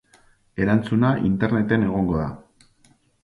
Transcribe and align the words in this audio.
Erantzuna 0.63 1.11
Interneten 1.27 1.85
egongo 1.91 2.17
da. 2.21 2.25